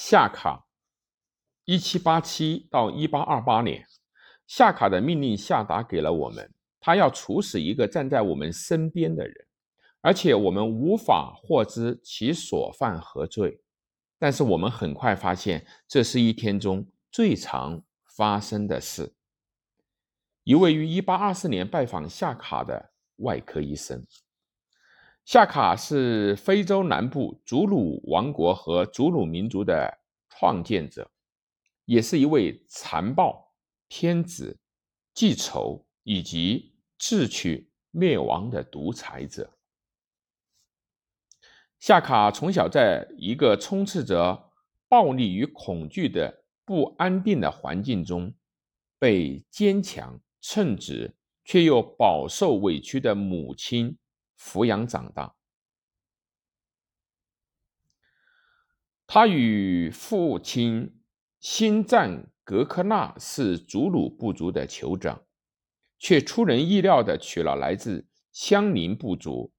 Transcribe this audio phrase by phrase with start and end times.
[0.00, 0.64] 夏卡，
[1.64, 3.84] 一七八七到一八二八年，
[4.46, 9.34] 夏卡的命令下达给了我们，他要处死一个站在我们身边的人，
[10.00, 13.60] 而且我们无法获知其所犯何罪。
[14.20, 17.82] 但是我们很快发现，这是一天中最常
[18.16, 19.12] 发生的事。
[20.44, 24.06] 一位于一八二四年拜访夏卡的外科医生。
[25.28, 29.98] 夏卡是非洲南部祖鲁王国和祖鲁民族的
[30.30, 31.10] 创建者，
[31.84, 33.52] 也是一位残暴、
[33.88, 34.56] 偏执、
[35.12, 39.52] 记仇以及智取灭亡的独裁者。
[41.78, 44.50] 夏卡从小在一个充斥着
[44.88, 48.32] 暴力与恐惧的不安定的环境中，
[48.98, 51.14] 被坚强、称职
[51.44, 53.98] 却又饱受委屈的母亲
[54.38, 55.34] 抚养长大。
[59.06, 61.02] 他与父亲
[61.40, 65.24] 辛赞格克纳是祖鲁部族的酋长，
[65.98, 69.52] 却出人意料地娶了来自相邻部族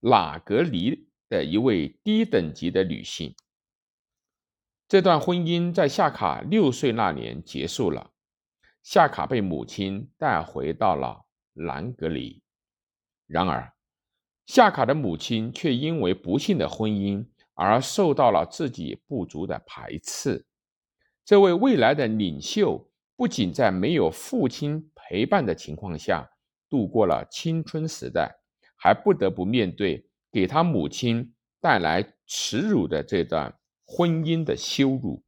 [0.00, 1.06] 拉格里。
[1.28, 3.34] 的一位低等级的女性。
[4.86, 8.12] 这段婚姻在夏卡六岁那年结束了。
[8.84, 12.44] 夏卡被母亲带回到了兰格里，
[13.26, 13.75] 然而，
[14.46, 20.46] 夏卡的母亲却因为不幸的婚姻而受到了自己部族的排斥。
[21.24, 26.30] 这位未来的领袖不仅在没有父亲陪伴的情况下
[26.68, 28.40] 度过了青春时代，
[28.76, 30.08] 还不得不面对。
[30.32, 35.24] 给他母亲带来耻辱的这段婚姻的羞辱。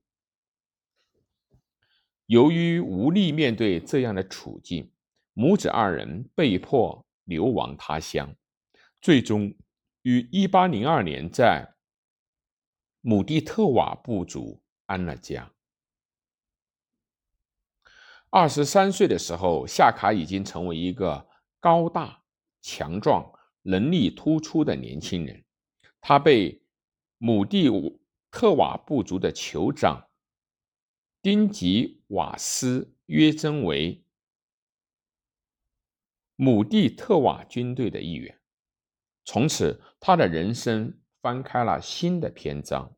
[2.27, 4.93] 由于无力面对这样的处境，
[5.33, 8.37] 母子二人被迫流亡他乡，
[9.01, 9.55] 最终
[10.03, 11.75] 于1802年在
[13.01, 15.53] 姆蒂特瓦部族安了家。
[18.31, 21.29] 二十三岁的时候，夏卡已经成为一个
[21.61, 22.23] 高大
[22.61, 23.33] 强壮。
[23.63, 25.45] 能力突出的年轻人，
[26.01, 26.63] 他被
[27.19, 27.69] 姆蒂
[28.31, 30.09] 特瓦部族的酋长
[31.21, 34.03] 丁吉瓦斯约征为
[36.37, 38.41] 姆蒂特瓦军队的一员。
[39.31, 42.97] 从此，他的人生翻开了新的篇章。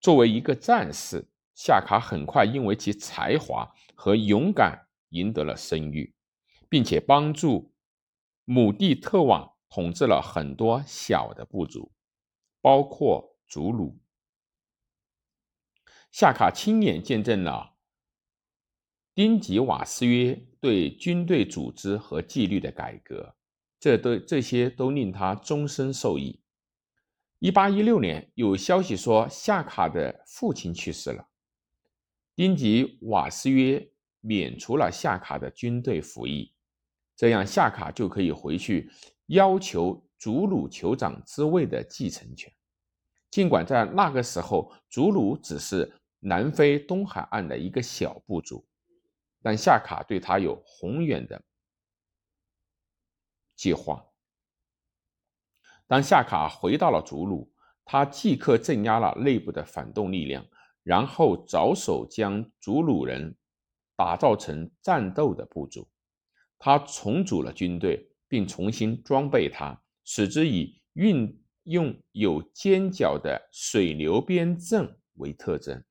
[0.00, 1.24] 作为一个战士，
[1.54, 6.12] 夏卡很快因为其才华和勇敢赢得了声誉，
[6.68, 7.72] 并且帮助
[8.44, 9.54] 姆蒂特瓦。
[9.68, 11.92] 统治了很多小的部族，
[12.60, 13.96] 包括祖鲁。
[16.10, 17.76] 夏卡亲眼见证了
[19.14, 23.36] 丁吉瓦斯约对军队组织和纪律的改革，
[23.80, 26.40] 这都这些都令他终身受益。
[27.38, 31.26] 一八一六年，有消息说夏卡的父亲去世了，
[32.36, 36.54] 丁吉瓦斯约免除了夏卡的军队服役，
[37.16, 38.90] 这样夏卡就可以回去。
[39.28, 42.52] 要求祖鲁酋长之位的继承权。
[43.30, 48.66] 尽管在那个时候，祖鲁只是南非东海岸的一个小部族，
[49.40, 51.40] 但夏卡对他有宏远的
[53.60, 54.02] 计划。
[55.86, 57.52] 当夏卡回到了祖鲁，
[57.84, 60.46] 他即刻镇压了内部的反动力量，
[60.82, 63.36] 然后着手将祖鲁人
[63.94, 65.86] 打造成战斗的部族。
[66.58, 68.06] 他重组了军队。
[68.30, 75.82] 并重新装备它，使之以运用有尖角的水流边阵为特征。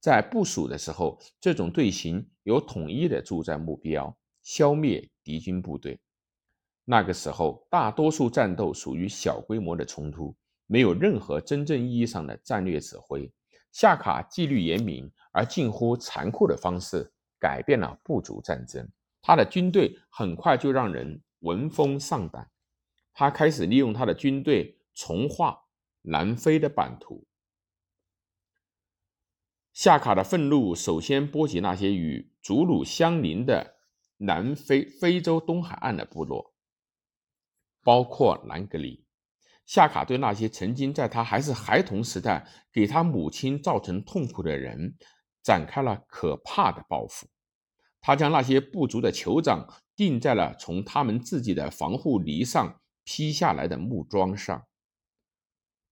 [0.00, 6.00] 在部署的时候，这种队形有统一的作战目标：消灭敌军部队。
[6.84, 10.34] 那个时候，大多数战斗属于小规模的冲突，
[10.66, 13.30] 没有任何真正意义上的战略指挥。
[13.72, 18.88] 夏卡纪律严明而近乎残酷的方式改变了部族战争。
[19.20, 21.20] 他的军队很快就让人。
[21.40, 22.50] 闻风丧胆，
[23.12, 25.64] 他开始利用他的军队重划
[26.00, 27.26] 南非的版图。
[29.74, 33.76] 夏卡的愤怒首先波及那些与祖鲁相邻的
[34.16, 36.53] 南非非洲东海岸的部落，
[37.84, 39.04] 包括兰格里。
[39.66, 44.96] 夏卡对那些曾经在他还是孩童时代给他母亲造成痛苦的人
[45.42, 47.28] 展开了可怕的报复。
[48.00, 49.66] 他将那些部族的酋长
[49.96, 54.66] 钉在了从他们自己的防护篱上劈下来的木桩上。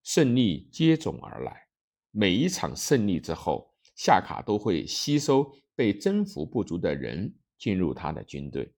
[0.03, 1.69] 胜利接踵而来，
[2.11, 8.75] 每一场胜利之后，夏卡都会吸收被征服部族的人进入他的军队。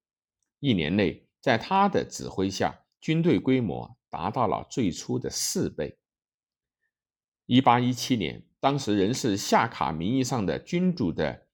[0.60, 5.98] 一年内，在他的指挥下，军队规模达到了最初的四倍。
[7.44, 8.46] 一八一七年。
[8.58, 11.46] 当时仍是夏卡名义上的君主的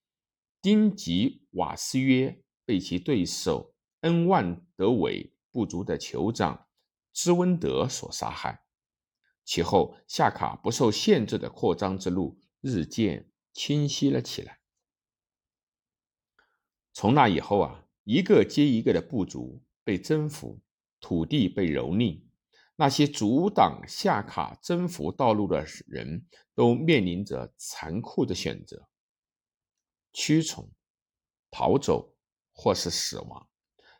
[0.63, 6.69] 丁吉瓦斯约被其对手恩万德韦部族的酋长
[7.13, 8.63] 兹温德所杀害。
[9.45, 14.61] 其后，夏卡不受限制的扩张之路日渐清晰了起来。
[16.93, 20.61] 从那以后啊，一个接一个的部族被征服，
[21.01, 22.21] 土地被蹂躏。
[22.77, 26.25] 那些阻挡夏卡征服道路的人
[26.55, 28.89] 都面临着残酷的选择：
[30.13, 30.71] 屈从、
[31.51, 32.15] 逃走，
[32.53, 33.49] 或是死亡。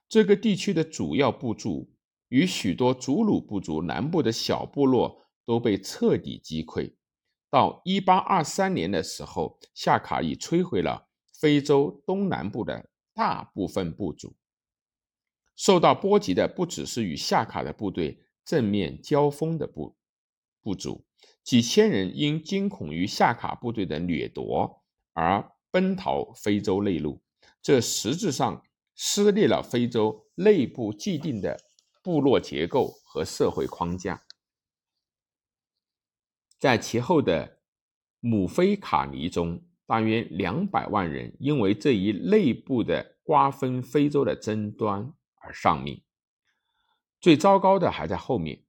[0.09, 1.93] 这个地区的主要部族
[2.29, 6.95] 与许多祖鲁部族南部的小部落都被彻底击溃。
[7.51, 14.35] 到1823年的时候，夏卡已摧毁了非洲东南部的大部分部族。
[15.61, 18.19] 受到波及的不只是与夏卡的部队。
[18.43, 19.95] 正面交锋的部
[20.63, 21.05] 部族，
[21.45, 27.21] 几千人因惊恐于夏卡部队的掠夺而奔逃非洲内陆，
[27.63, 28.65] 这实质上
[28.97, 31.61] 撕裂了非洲内部既定的
[32.03, 34.23] 部落结构和社会框架。
[36.59, 37.59] 在其后的
[38.19, 45.13] 姆菲卡尼中，大约两百万人因为这一内部的瓜分非洲的争端
[45.51, 46.01] 而丧命。
[47.21, 48.63] 最糟糕的还在后面。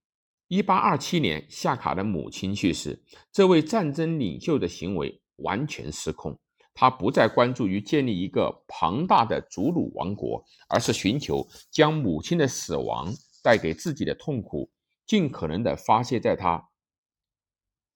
[0.47, 3.01] 一八二七年，夏卡的母亲去世，
[3.31, 6.37] 这位战争领袖的行为完全失控。
[6.73, 13.13] 他不再关注于建立一个庞大的祖鲁王国，而是寻求将母亲的死亡
[13.43, 14.71] 带给自己的痛苦
[15.05, 16.69] 尽可能的发泄在他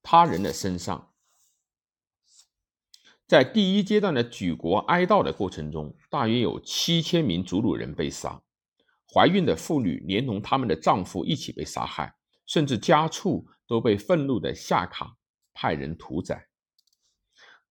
[0.04, 1.12] 他人的身上。
[3.28, 8.42] 在第一阶段的举国哀悼的过程中，大约有七千名祖鲁人被杀。
[9.16, 12.14] 怀孕的妇女连同他们的丈夫一起被杀害，
[12.46, 15.16] 甚至家畜都被愤怒的夏卡
[15.54, 16.50] 派人屠宰。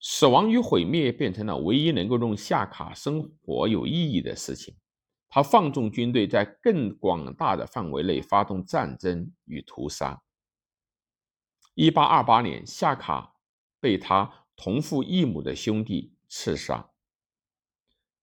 [0.01, 4.75] 死亡与毁灭变成了唯一能够让夏卡生活有意义的事情。
[5.29, 10.23] 他放纵军队在更广大的范围内发动战争与屠杀。
[11.75, 13.35] 一八二八年，夏卡
[13.81, 16.89] 被他同父异母的兄弟刺杀，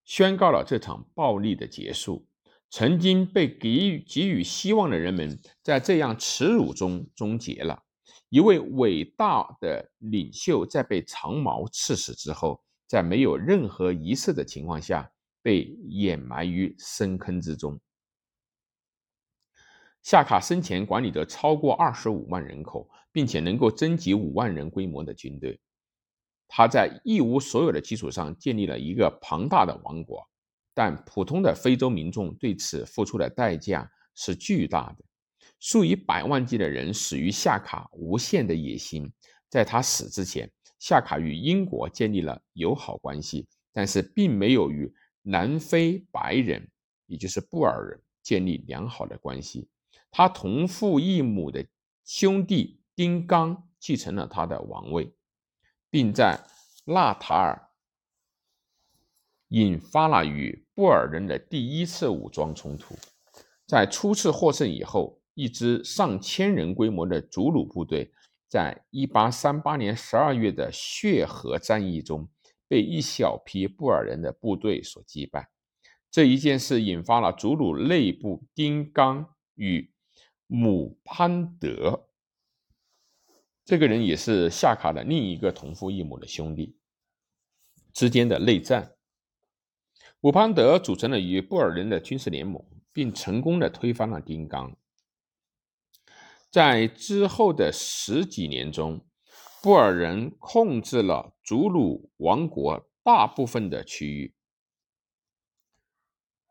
[0.06, 2.28] 宣告了这场暴力的结束。
[2.72, 7.84] 曾经被给予给予希望的人们，在这样耻辱中终结了。
[8.30, 17.78] 一位伟大的领袖在被长矛刺死之后，在没有任何仪式的情况下，被掩埋于深坑之中。
[20.02, 25.60] 夏卡生前管理着超过二十五万人口，并且能够征集五万人规模的军队。
[26.48, 30.31] 他在一无所有的基础上建立了一个庞大的王国。
[30.74, 35.04] 但普通的非洲民众对此付出的代价是巨大的，
[35.60, 39.12] 数以百万计的人死于夏卡无限的野心。
[39.50, 44.92] 在他死之前，夏卡与英国建立了友好关系，但是并没有与
[45.22, 46.66] 南非白人，
[47.06, 49.68] 也就是布尔人建立良好的关系。
[50.10, 51.66] 他同父异母的
[52.06, 55.14] 兄弟丁刚继承了他的王位，
[55.90, 56.40] 并在
[56.86, 57.71] 纳塔尔。
[59.52, 62.96] 引发了与布尔人的第一次武装冲突。
[63.68, 68.12] 在初次获胜以后，一支上千人规模的祖鲁部队，
[68.48, 72.30] 在1838年12月的血河战役中，
[72.68, 75.50] 被一小批布尔人的部队所击败。
[76.10, 79.92] 这一件事引发了祖鲁内部丁刚与
[80.48, 82.08] 姆潘德
[83.66, 86.78] 这个人也是夏卡的另一个同父异母的兄弟
[87.94, 88.94] 之间的内战。
[90.24, 92.64] 姆潘德组成了与布尔人的军事联盟，
[92.94, 94.78] 并成功的推翻了丁刚。
[96.52, 99.04] 在之后的十几年中，
[99.64, 104.36] 布尔人控制了祖鲁王国大部分的区域。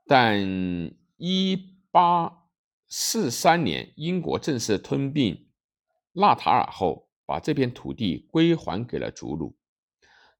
[0.04, 2.48] 但一八
[2.88, 5.48] 四三年，英国正式吞并
[6.14, 9.56] 纳塔尔后，把这片土地归还给了祖鲁。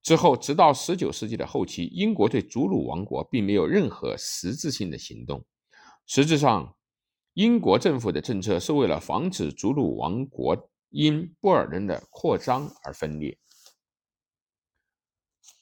[0.02, 5.44] 之后，直到十九世纪的后期，英国对祖鲁王国并没有任何实质性的行动。
[6.06, 6.74] 实质上，
[7.34, 13.38] 英国政府的政策是为了防止祖鲁王国因布尔人的扩张而分裂。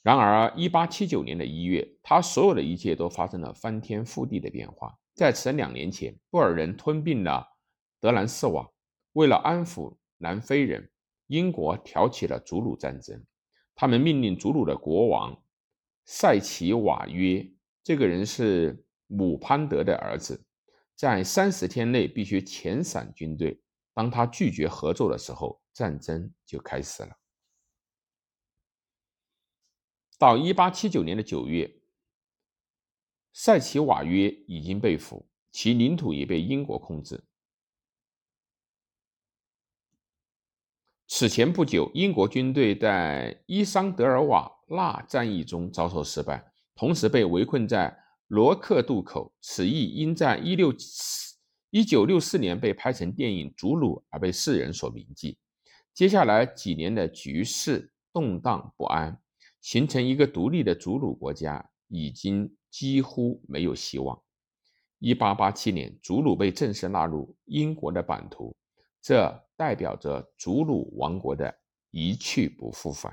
[0.03, 4.97] 然而，一八七九年的一月，他所有的一切都发生了翻天覆地的变化。
[5.15, 7.45] 在此两年前，布尔人吞并了
[8.01, 8.71] 德兰斯瓦，
[9.15, 10.89] 为了安抚南非人，
[11.27, 13.23] 英国挑起了祖鲁战争。
[13.81, 15.41] 他们命令祖鲁的国王
[16.05, 17.49] 塞奇瓦约，
[17.85, 20.45] 这个人是姆潘德的儿子，
[20.97, 23.63] 在三十天内必须遣散军队。
[23.95, 27.21] 当他拒绝合作的时候，战争就开始了。
[30.19, 31.81] 到1879年的9月，
[33.33, 37.28] 塞奇瓦约已经被俘，其领土也被英国控制。
[41.11, 46.45] 此前不久，英国军队在伊桑德尔瓦纳战役中遭受失败，
[46.77, 49.33] 同时被围困在罗克渡口。
[49.41, 55.39] 此役因在1964年被拍成电影《祖鲁》而被世人所铭记。
[55.95, 59.19] 接下来几年的局势动荡不安，
[59.63, 64.21] 形成一个独立的祖鲁国家已经几乎没有希望。
[65.01, 68.55] 1887年，祖鲁被正式纳入英国的版图，
[69.01, 71.53] 这代表着祖鲁王国的
[71.91, 73.13] 一去不复返。